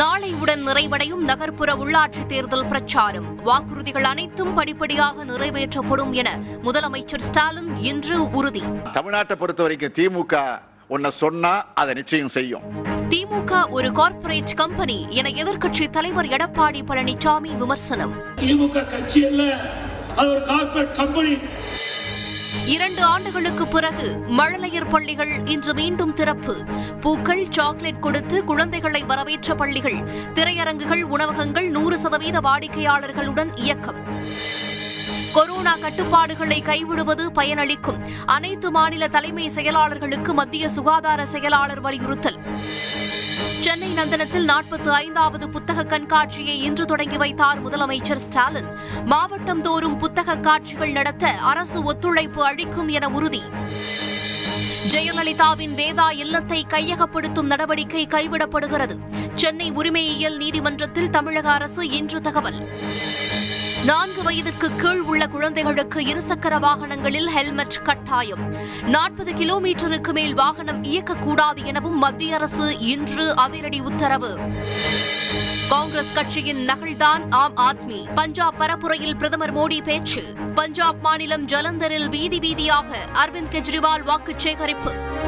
நாளையுடன் 0.00 0.62
நிறைவடையும் 0.66 1.22
நகர்ப்புற 1.30 1.74
உள்ளாட்சி 1.74 2.26
தேர்தல் 2.26 2.66
பிரச்சாரம். 2.66 3.26
வாக்குறுதிகள் 3.44 4.02
அனைத்தும் 4.02 4.54
படிப்படியாக 4.54 5.24
நிறைவேற்றப்படும் 5.24 6.12
என 6.12 6.38
முதலமைச்சர் 6.64 7.24
ஸ்டாலின் 7.26 7.76
இன்று 7.76 8.30
உறுதி. 8.30 8.62
தமிழ்நாட்டை 8.94 9.34
பொறுத்த 9.34 9.62
வரைக்கும் 9.62 9.92
திமுக 9.92 10.60
உன்னை 10.86 11.10
சொன்னா 11.10 11.66
அதை 11.74 11.94
நிச்சயம் 11.94 12.28
செய்யும். 12.28 12.62
திமுக 13.08 13.68
ஒரு 13.68 13.92
கார்ப்பரேட் 13.92 14.54
கம்பெனி 14.54 15.06
என 15.10 15.28
எதிர்க்கட்சி 15.28 15.90
தலைவர் 15.90 16.26
எடப்பாடி 16.26 16.82
பழனிசாமி 16.86 17.54
விமர்சனம். 17.56 18.14
திமுக 18.36 18.90
கட்சி 18.90 19.26
அல்ல 19.26 19.70
அது 20.16 20.28
ஒரு 20.30 20.42
கம்பெனி. 20.94 21.36
இரண்டு 22.66 23.02
ஆண்டுகளுக்கு 23.02 23.66
பிறகு 23.66 24.22
மழலையர் 24.28 24.88
பள்ளிகள் 24.88 25.46
இன்று 25.46 25.74
மீண்டும் 25.74 26.14
திறப்பு. 26.14 26.64
பூக்கள் 27.00 27.46
சாக்லேட் 27.50 28.00
கொடுத்து 28.00 28.44
குழந்தைகளை 28.44 29.02
வரவேற்ற 29.02 29.54
பள்ளிகள். 29.54 30.04
திரையரங்குகள் 30.34 31.02
உணவகங்கள் 31.02 31.68
நூறு 31.70 31.98
சதவீத 31.98 32.40
வாடிக்கையாளர்களுடன் 32.40 33.50
இயக்கம். 33.54 34.20
கொரோனா 35.34 35.76
கட்டுப்பாடுகளை 35.76 36.62
கைவிடுவது 36.62 37.30
பயனளிக்கும். 37.34 37.98
அனைத்து 38.26 38.70
மாநில 38.70 39.08
தலைமை 39.08 39.50
செயலாளர்களுக்கு 39.54 40.32
மத்திய 40.32 40.68
சுகாதார 40.68 41.26
செயலாளர் 41.26 41.80
வலியுறுத்தல். 41.80 42.38
சென்னை 43.60 43.94
நந்தனத்தில் 43.94 44.48
நாற்பத்தி 44.48 44.88
ஐந்தாவது 44.88 45.48
புத்தக 45.48 45.84
கண்காட்சியை 45.84 46.62
இன்று 46.62 46.84
தொடங்கி 46.84 47.16
வைத்தார் 47.16 47.64
முதலமைச்சர் 47.64 48.16
ஸ்டாலின். 48.16 48.66
மாவட்டம் 49.04 49.60
தோறும் 49.60 49.96
புத்தக 49.96 50.36
காட்சிகள் 50.36 50.90
நடத்த 50.90 51.28
அரசு 51.28 51.82
ஒத்துழைப்பு 51.82 52.44
அளிக்கும் 52.44 52.88
என 52.88 53.08
உறுதி. 53.08 53.42
ஜெயலலிதாவின் 54.88 55.74
வேதா 55.74 56.12
இல்லத்தை 56.12 56.66
கையகப்படுத்தும் 56.68 57.50
நடவடிக்கை 57.52 58.06
கைவிடப்படுகிறது. 58.06 58.96
சென்னை 59.34 59.70
உரிமையியல் 59.70 60.36
நீதிமன்றத்தில் 60.36 61.10
தமிழக 61.10 61.50
அரசு 61.50 61.90
இன்று 61.90 62.20
தகவல். 62.20 62.68
நான்கு 63.84 64.22
வயதுக்கு 64.22 64.74
கீழ் 64.74 64.98
உள்ள 64.98 65.26
குழந்தைகளுக்கு 65.26 66.00
இருசக்கர 66.00 66.58
வாகனங்களில் 66.58 67.26
ஹெல்மெட் 67.26 67.82
கட்டாயம். 67.82 68.54
நாற்பது 68.82 69.32
கிலோமீட்டருக்கு 69.32 70.12
மேல் 70.12 70.34
வாகனம் 70.34 70.82
இயக்கக்கூடாது 70.82 71.64
எனவும் 71.64 71.98
மத்திய 71.98 72.34
அரசு 72.34 72.78
இன்று 72.78 73.36
அதிரடி 73.36 73.80
உத்தரவு. 73.80 74.38
காங்கிரஸ் 75.68 76.12
கட்சியின் 76.14 76.64
நகல்தான் 76.64 77.30
ஆம் 77.30 77.54
ஆத்மி. 77.56 78.14
பஞ்சாப் 78.14 78.60
பரப்புரையில் 78.60 79.16
பிரதமர் 79.16 79.56
மோடி 79.56 79.82
பேச்சு. 79.82 80.22
பஞ்சாப் 80.54 81.00
மாநிலம் 81.02 81.46
ஜலந்தரில் 81.46 82.08
வீதி 82.08 82.38
வீதியாக 82.38 82.96
அரவிந்த் 83.12 83.50
கெஜ்ரிவால் 83.50 84.02
வாக்கு 84.02 84.32
சேகரிப்பு. 84.36 84.94